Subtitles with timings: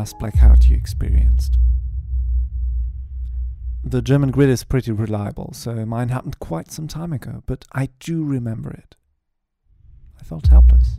[0.00, 1.58] last blackout you experienced?
[3.84, 7.90] The German grid is pretty reliable, so mine happened quite some time ago, but I
[7.98, 8.96] do remember it.
[10.18, 10.96] I felt helpless,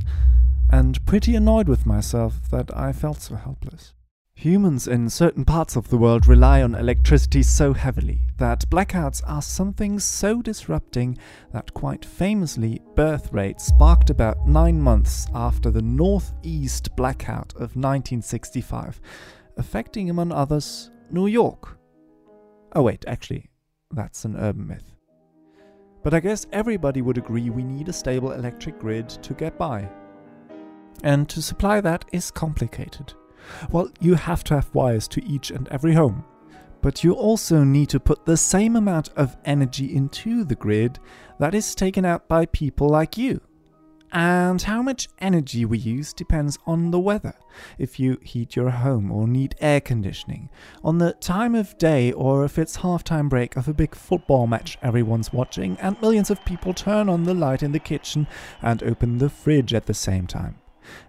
[0.70, 3.96] and pretty annoyed with myself that I felt so helpless.
[4.36, 9.42] Humans in certain parts of the world rely on electricity so heavily that blackouts are
[9.42, 11.18] something so disrupting
[11.54, 19.00] that quite famously birth rates sparked about nine months after the Northeast blackout of 1965,
[19.58, 21.78] affecting among others New York.
[22.74, 23.52] Oh wait, actually,
[23.92, 24.96] that's an urban myth.
[26.04, 29.88] But I guess everybody would agree we need a stable electric grid to get by.
[31.04, 33.14] And to supply that is complicated.
[33.72, 36.24] Well, you have to have wires to each and every home.
[36.82, 41.00] But you also need to put the same amount of energy into the grid
[41.40, 43.42] that is taken out by people like you.
[44.14, 47.34] And how much energy we use depends on the weather.
[47.78, 50.50] If you heat your home or need air conditioning,
[50.84, 54.78] on the time of day, or if it's halftime break of a big football match
[54.82, 58.28] everyone's watching, and millions of people turn on the light in the kitchen
[58.62, 60.61] and open the fridge at the same time.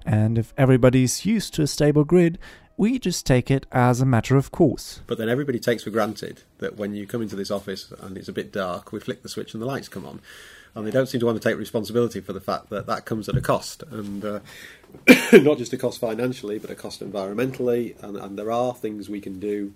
[0.05, 2.39] And if everybody's used to a stable grid,
[2.77, 5.01] we just take it as a matter of course.
[5.07, 8.29] But then everybody takes for granted that when you come into this office and it's
[8.29, 10.21] a bit dark, we flick the switch and the lights come on.
[10.75, 13.29] And they don't seem to want to take responsibility for the fact that that comes
[13.29, 13.83] at a cost.
[13.91, 14.41] And uh,
[15.33, 18.03] not just a cost financially, but a cost environmentally.
[18.03, 19.75] And, and there are things we can do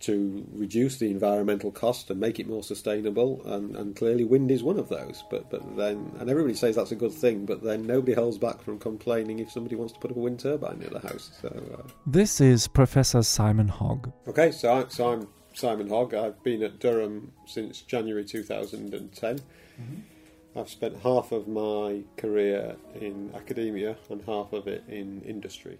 [0.00, 3.42] to reduce the environmental cost and make it more sustainable.
[3.44, 5.24] And, and, clearly, wind is one of those.
[5.30, 7.46] But but then, and everybody says that's a good thing.
[7.46, 10.40] But then nobody holds back from complaining if somebody wants to put up a wind
[10.40, 11.30] turbine near the house.
[11.40, 14.12] So uh, this is Professor Simon Hogg.
[14.26, 16.14] Okay, so, I, so I'm Simon Hogg.
[16.14, 19.38] I've been at Durham since January 2010.
[19.38, 20.58] Mm-hmm.
[20.58, 25.78] I've spent half of my career in academia and half of it in industry.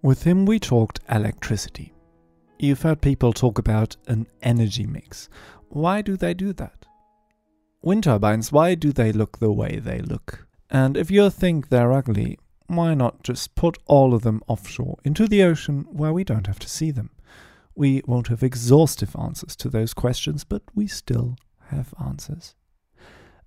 [0.00, 1.92] With him, we talked electricity.
[2.62, 5.28] You've heard people talk about an energy mix.
[5.70, 6.86] Why do they do that?
[7.82, 10.46] Wind turbines, why do they look the way they look?
[10.70, 15.26] And if you think they're ugly, why not just put all of them offshore into
[15.26, 17.10] the ocean where we don't have to see them?
[17.74, 21.34] We won't have exhaustive answers to those questions, but we still
[21.70, 22.54] have answers.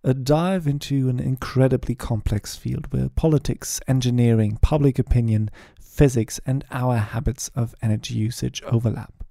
[0.03, 5.49] A dive into an incredibly complex field where politics, engineering, public opinion,
[5.95, 9.23] physics, and our habits of energy usage overlap.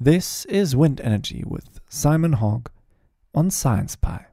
[0.00, 2.70] This is Wind Energy with Simon Hogg
[3.34, 4.26] on Science Pie.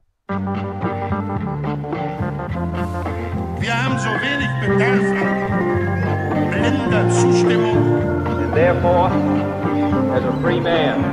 [3.60, 5.04] Wir haben so wenig Bedarf
[6.32, 8.26] an blinder Zustimmung.
[8.44, 9.10] And therefore,
[10.16, 11.04] as a free man,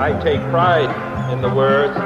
[0.00, 0.90] I take pride
[1.32, 1.96] in the words.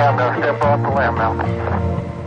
[0.00, 2.17] I'm going to step off the limb now.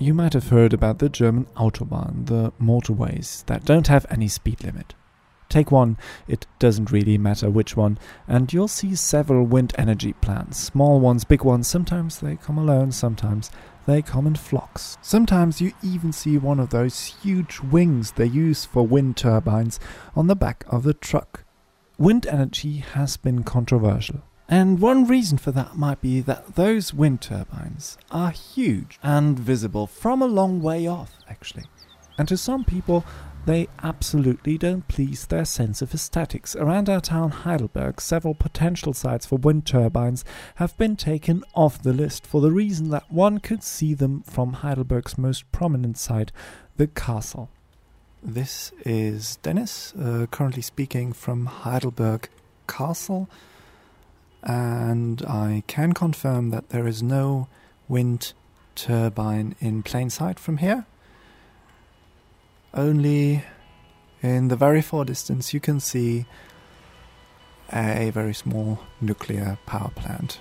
[0.00, 4.64] You might have heard about the German Autobahn, the motorways that don't have any speed
[4.64, 4.94] limit.
[5.50, 10.58] Take one, it doesn't really matter which one, and you'll see several wind energy plants.
[10.58, 13.50] Small ones, big ones, sometimes they come alone, sometimes
[13.86, 14.96] they come in flocks.
[15.02, 19.78] Sometimes you even see one of those huge wings they use for wind turbines
[20.16, 21.44] on the back of the truck.
[21.98, 24.22] Wind energy has been controversial.
[24.52, 29.86] And one reason for that might be that those wind turbines are huge and visible
[29.86, 31.66] from a long way off, actually.
[32.18, 33.04] And to some people,
[33.46, 36.56] they absolutely don't please their sense of aesthetics.
[36.56, 40.24] Around our town Heidelberg, several potential sites for wind turbines
[40.56, 44.54] have been taken off the list for the reason that one could see them from
[44.54, 46.32] Heidelberg's most prominent site,
[46.76, 47.50] the castle.
[48.20, 52.28] This is Dennis, uh, currently speaking from Heidelberg
[52.66, 53.30] Castle
[54.42, 57.48] and I can confirm that there is no
[57.88, 58.32] wind
[58.74, 60.86] turbine in plain sight from here.
[62.72, 63.44] Only
[64.22, 66.26] in the very far distance you can see
[67.72, 70.40] a very small nuclear power plant.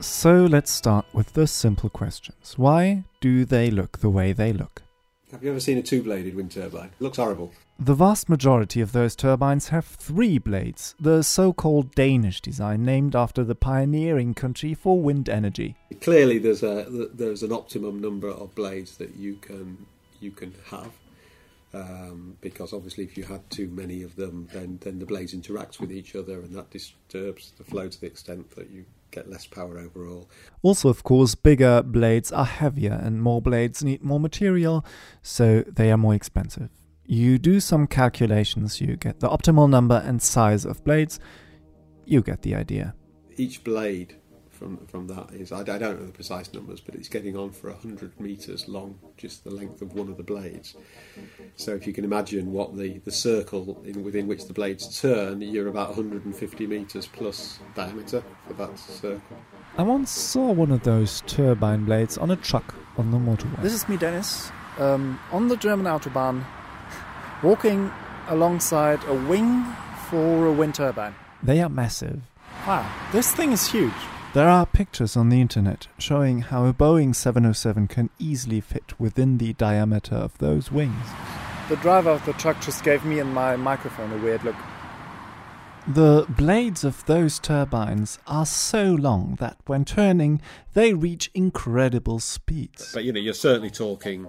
[0.00, 2.54] So let's start with the simple questions.
[2.56, 4.82] Why do they look the way they look?
[5.32, 6.90] Have you ever seen a two bladed wind turbine?
[7.00, 7.52] It looks horrible.
[7.78, 13.16] The vast majority of those turbines have three blades, the so called Danish design, named
[13.16, 15.74] after the pioneering country for wind energy.
[16.02, 19.86] Clearly, there's, a, there's an optimum number of blades that you can,
[20.20, 20.92] you can have.
[21.72, 25.80] Um, because obviously, if you had too many of them, then, then the blades interact
[25.80, 29.46] with each other, and that disturbs the flow to the extent that you get less
[29.46, 30.28] power overall.
[30.62, 34.84] Also, of course, bigger blades are heavier, and more blades need more material,
[35.22, 36.70] so they are more expensive.
[37.04, 41.20] You do some calculations, you get the optimal number and size of blades,
[42.04, 42.94] you get the idea.
[43.36, 44.16] Each blade
[44.62, 47.50] from from that is I, I don't know the precise numbers, but it's getting on
[47.50, 50.76] for hundred meters long, just the length of one of the blades.
[51.56, 55.40] So if you can imagine what the the circle in, within which the blades turn,
[55.40, 59.36] you're about 150 meters plus diameter for that circle.
[59.76, 63.62] I once saw one of those turbine blades on a truck on the motorway.
[63.62, 66.44] This is me, Dennis, um, on the German Autobahn,
[67.42, 67.90] walking
[68.28, 69.64] alongside a wing
[70.08, 71.14] for a wind turbine.
[71.42, 72.20] They are massive.
[72.66, 73.92] Wow, this thing is huge.
[74.34, 79.36] There are pictures on the internet showing how a Boeing 707 can easily fit within
[79.36, 81.04] the diameter of those wings.
[81.68, 84.56] The driver of the truck just gave me and my microphone a weird look.
[85.86, 90.40] The blades of those turbines are so long that when turning,
[90.72, 92.90] they reach incredible speeds.
[92.94, 94.28] But you know, you're certainly talking,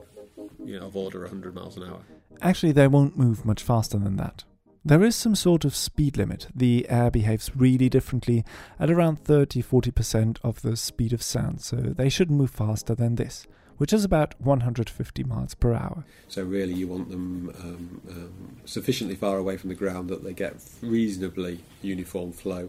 [0.66, 2.02] you know, of order 100 miles an hour.
[2.42, 4.44] Actually, they won't move much faster than that.
[4.86, 6.48] There is some sort of speed limit.
[6.54, 8.44] The air behaves really differently
[8.78, 13.16] at around 30 40% of the speed of sound, so they shouldn't move faster than
[13.16, 13.48] this,
[13.78, 16.04] which is about 150 miles per hour.
[16.28, 20.34] So really, you want them um, um, sufficiently far away from the ground that they
[20.34, 22.68] get reasonably uniform flow,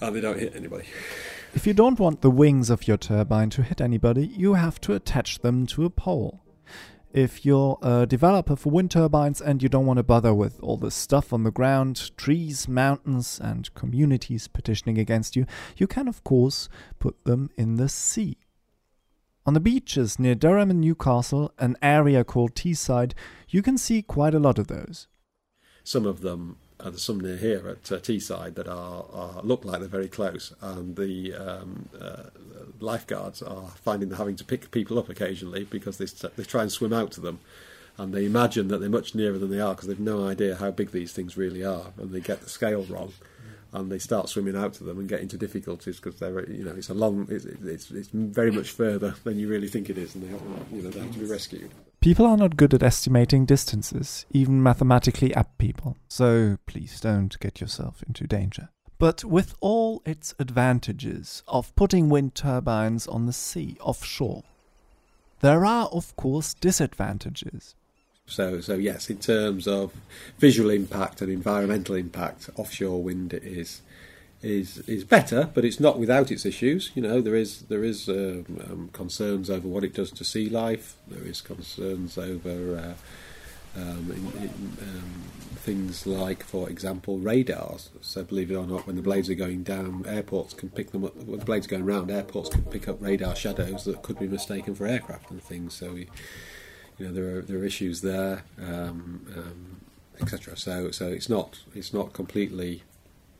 [0.00, 0.84] and they don't hit anybody.
[1.52, 4.94] If you don't want the wings of your turbine to hit anybody, you have to
[4.94, 6.43] attach them to a pole.
[7.14, 10.76] If you're a developer for wind turbines and you don't want to bother with all
[10.76, 15.46] the stuff on the ground, trees, mountains, and communities petitioning against you,
[15.76, 16.68] you can, of course,
[16.98, 18.38] put them in the sea.
[19.46, 23.12] On the beaches near Durham and Newcastle, an area called Teesside,
[23.48, 25.06] you can see quite a lot of those.
[25.84, 29.64] Some of them, uh, there's some near here at uh, Teesside that are, are look
[29.64, 32.24] like they're very close, and the um, uh,
[32.78, 36.70] lifeguards are finding they're having to pick people up occasionally because they they try and
[36.70, 37.40] swim out to them,
[37.96, 40.70] and they imagine that they're much nearer than they are because they've no idea how
[40.70, 43.12] big these things really are, and they get the scale wrong.
[43.72, 46.76] And they start swimming out to them and get into difficulties because they're, you know,
[46.76, 50.14] it's a long, it's, it's, it's very much further than you really think it is,
[50.14, 51.72] and they you know, they have to be rescued.
[52.04, 57.62] People are not good at estimating distances, even mathematically apt people, so please don't get
[57.62, 58.68] yourself into danger.
[58.98, 64.42] But with all its advantages of putting wind turbines on the sea offshore,
[65.40, 67.74] there are, of course, disadvantages.
[68.26, 69.94] So, so yes, in terms of
[70.38, 73.80] visual impact and environmental impact, offshore wind is
[74.44, 76.90] is is better, but it's not without its issues.
[76.94, 80.48] You know, there is there is um, um, concerns over what it does to sea
[80.48, 80.96] life.
[81.08, 84.50] There is concerns over uh, um, in, in,
[84.82, 85.24] um,
[85.56, 87.90] things like, for example, radars.
[88.02, 91.04] So, believe it or not, when the blades are going down, airports can pick them
[91.04, 91.16] up.
[91.16, 94.28] When the blades are going round, airports can pick up radar shadows that could be
[94.28, 95.74] mistaken for aircraft and things.
[95.74, 96.08] So, we,
[96.98, 99.80] you know, there are there are issues there, um, um,
[100.20, 100.56] etc.
[100.56, 102.82] So, so it's not it's not completely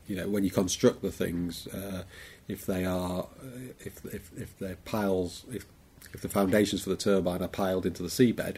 [0.06, 2.04] you know, when you construct the things, uh,
[2.48, 5.66] if they are, uh, if, if if they're piles, if
[6.12, 8.56] if the foundations for the turbine are piled into the seabed,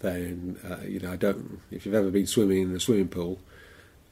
[0.00, 1.60] then uh, you know, I don't.
[1.70, 3.38] If you've ever been swimming in a swimming pool,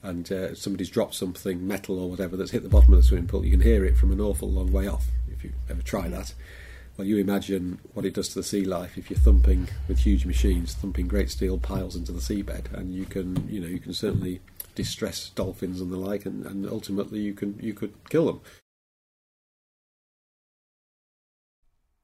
[0.02, 3.26] and uh, somebody's dropped something metal or whatever that's hit the bottom of the swimming
[3.26, 5.06] pool, you can hear it from an awful long way off.
[5.30, 6.34] If you ever try that,
[6.96, 10.24] well, you imagine what it does to the sea life if you're thumping with huge
[10.24, 13.92] machines, thumping great steel piles into the seabed, and you can, you know, you can
[13.92, 14.40] certainly
[14.74, 18.40] distress dolphins and the like, and, and ultimately you can you could kill them.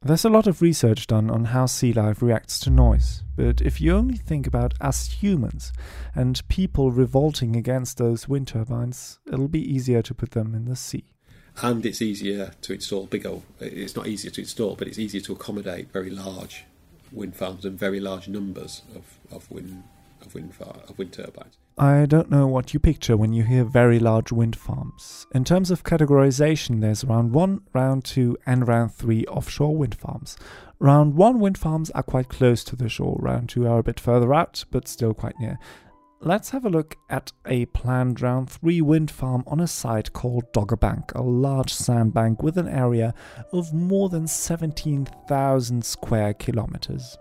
[0.02, 3.82] There's a lot of research done on how sea life reacts to noise, but if
[3.82, 5.74] you only think about us humans
[6.14, 10.74] and people revolting against those wind turbines, it'll be easier to put them in the
[10.74, 11.04] sea.
[11.60, 13.40] And it's easier to install bigger.
[13.60, 16.64] It's not easier to install, but it's easier to accommodate very large
[17.12, 19.82] wind farms and very large numbers of, of wind
[20.22, 21.56] of wind far, of wind turbines.
[21.78, 25.26] I don't know what you picture when you hear very large wind farms.
[25.34, 30.36] In terms of categorization, there's round 1, round 2, and round 3 offshore wind farms.
[30.78, 33.98] Round 1 wind farms are quite close to the shore, round 2 are a bit
[33.98, 35.58] further out, but still quite near.
[36.22, 40.52] Let's have a look at a planned round 3 wind farm on a site called
[40.52, 43.14] Dogger Bank, a large sandbank with an area
[43.54, 47.16] of more than 17,000 square kilometers.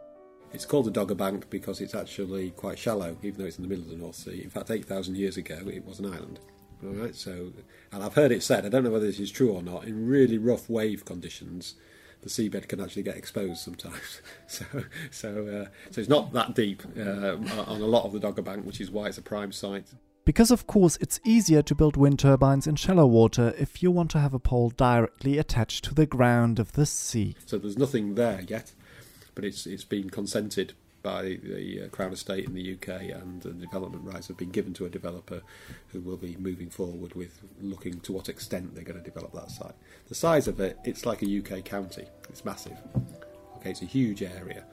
[0.53, 3.69] It's called the Dogger Bank because it's actually quite shallow, even though it's in the
[3.69, 4.41] middle of the North Sea.
[4.43, 6.39] In fact, 8,000 years ago, it was an island.
[6.83, 7.51] All right, so,
[7.91, 10.07] and I've heard it said, I don't know whether this is true or not, in
[10.07, 11.75] really rough wave conditions,
[12.21, 14.21] the seabed can actually get exposed sometimes.
[14.47, 14.65] so,
[15.11, 17.35] so, uh, so it's not that deep uh,
[17.67, 19.87] on a lot of the Dogger Bank, which is why it's a prime site.
[20.25, 24.11] Because, of course, it's easier to build wind turbines in shallow water if you want
[24.11, 27.35] to have a pole directly attached to the ground of the sea.
[27.45, 28.73] So there's nothing there yet
[29.39, 33.51] but it's it's been consented by the uh, Crown Estate in the UK, and the
[33.51, 35.41] development rights have been given to a developer
[35.93, 39.49] who will be moving forward with looking to what extent they're going to develop that
[39.49, 39.75] site.
[40.09, 42.07] The size of it, it's like a UK county.
[42.27, 42.77] It's massive.
[43.55, 44.65] Okay, it's a huge area,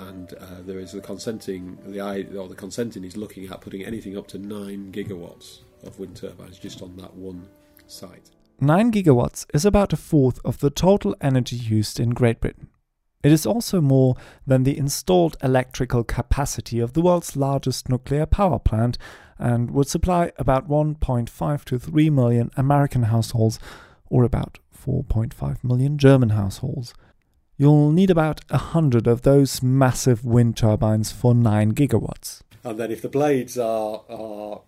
[0.00, 1.78] and uh, there is the consenting.
[1.86, 2.00] The
[2.36, 6.58] or the consenting is looking at putting anything up to nine gigawatts of wind turbines
[6.58, 7.46] just on that one
[7.86, 8.30] site.
[8.62, 12.68] 9 gigawatts is about a fourth of the total energy used in Great Britain.
[13.22, 18.58] It is also more than the installed electrical capacity of the world's largest nuclear power
[18.58, 18.96] plant
[19.38, 23.58] and would supply about 1.5 to 3 million American households
[24.08, 26.94] or about 4.5 million German households.
[27.58, 32.40] You'll need about a hundred of those massive wind turbines for 9 gigawatts.
[32.64, 34.62] And then if the blades are, are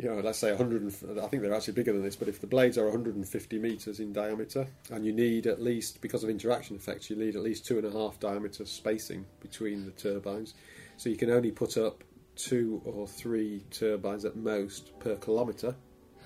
[0.00, 2.40] you know, let's say 100, and- I think they're actually bigger than this, but if
[2.40, 6.74] the blades are 150 metres in diameter, and you need at least, because of interaction
[6.74, 10.54] effects, you need at least two and a half diameter spacing between the turbines.
[10.96, 12.02] So you can only put up
[12.34, 15.74] two or three turbines at most per kilometre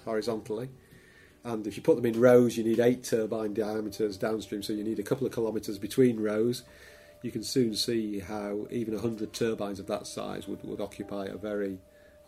[0.05, 0.69] horizontally.
[1.43, 4.85] And if you put them in rows, you need eight turbine diameters downstream, so you
[4.85, 6.63] need a couple of kilometres between rows.
[7.23, 11.37] You can soon see how even 100 turbines of that size would, would occupy a
[11.37, 11.79] very,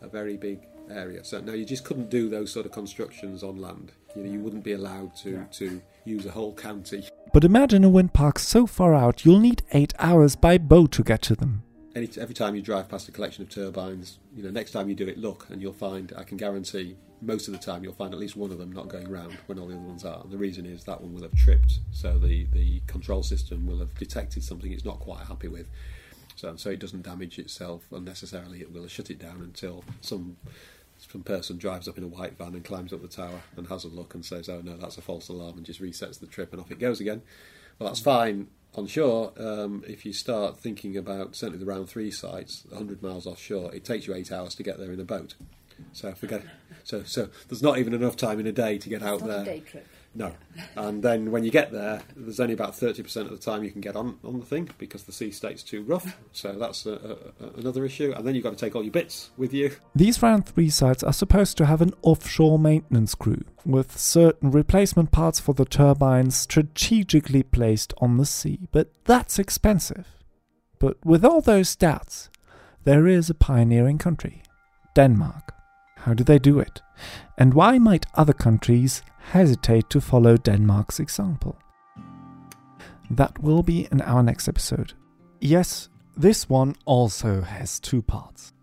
[0.01, 1.23] a very big area.
[1.23, 3.91] So now you just couldn't do those sort of constructions on land.
[4.15, 7.07] You know, you wouldn't be allowed to, to use a whole county.
[7.33, 11.03] But imagine a wind park so far out you'll need 8 hours by boat to
[11.03, 11.63] get to them.
[11.95, 14.95] Any, every time you drive past a collection of turbines, you know, next time you
[14.95, 18.13] do it, look, and you'll find, I can guarantee, most of the time you'll find
[18.13, 20.21] at least one of them not going round when all the other ones are.
[20.21, 23.79] And the reason is that one will have tripped, so the, the control system will
[23.79, 25.67] have detected something it's not quite happy with.
[26.35, 28.61] So, so it doesn't damage itself unnecessarily.
[28.61, 30.37] It will shut it down until some
[31.11, 33.83] some person drives up in a white van and climbs up the tower and has
[33.83, 36.51] a look and says, "Oh no, that's a false alarm," and just resets the trip
[36.51, 37.21] and off it goes again.
[37.79, 39.31] Well, that's fine on shore.
[39.37, 43.85] Um, if you start thinking about certainly the round three sites, 100 miles offshore, it
[43.85, 45.35] takes you eight hours to get there in a boat.
[45.93, 46.43] So forget.
[46.83, 49.43] So so there's not even enough time in a day to get out there.
[50.21, 50.39] A day trip.
[50.47, 50.63] No.
[50.75, 53.81] And then when you get there, there's only about 30% of the time you can
[53.81, 56.17] get on, on the thing because the sea state's too rough.
[56.31, 56.93] So that's a,
[57.39, 58.13] a, another issue.
[58.15, 59.71] And then you've got to take all your bits with you.
[59.95, 65.11] These round 3 sites are supposed to have an offshore maintenance crew, with certain replacement
[65.11, 70.07] parts for the turbines strategically placed on the sea, but that's expensive.
[70.79, 72.29] But with all those doubts,
[72.83, 74.43] there is a pioneering country
[74.95, 75.56] Denmark.
[76.07, 76.81] How do they do it?
[77.37, 81.57] And why might other countries hesitate to follow Denmark's example?
[83.11, 84.93] That will be in our next episode.
[85.41, 88.53] Yes, this one also has two parts.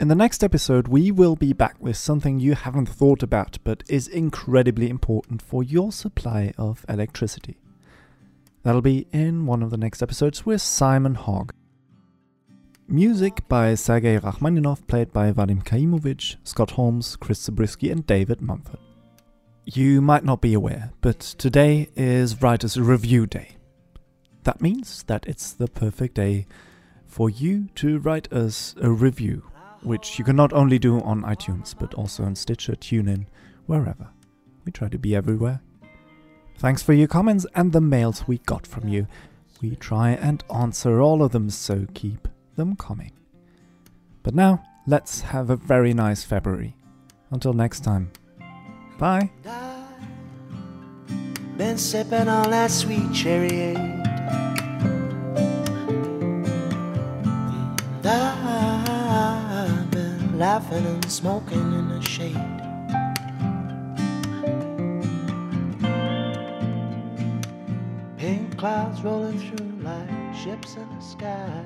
[0.00, 3.82] In the next episode, we will be back with something you haven't thought about but
[3.86, 7.58] is incredibly important for your supply of electricity.
[8.62, 11.52] That'll be in one of the next episodes with Simon Hogg.
[12.94, 18.78] Music by Sergei Rachmaninov, played by Vadim Chaimovich, Scott Holmes, Chris Zabriskie, and David Mumford.
[19.64, 23.56] You might not be aware, but today is Writers' Review Day.
[24.44, 26.46] That means that it's the perfect day
[27.04, 29.42] for you to write us a review,
[29.82, 33.26] which you can not only do on iTunes, but also on Stitcher, TuneIn,
[33.66, 34.10] wherever.
[34.64, 35.62] We try to be everywhere.
[36.58, 39.08] Thanks for your comments and the mails we got from you.
[39.60, 43.12] We try and answer all of them, so keep them coming.
[44.22, 46.76] But now, let's have a very nice February.
[47.30, 48.10] Until next time.
[48.98, 49.30] Bye.
[51.56, 53.74] Been sipping on that sweet cherry.
[60.36, 62.34] Laughing and smoking in the shade.
[68.18, 71.64] Pink clouds rolling through like ships in the sky.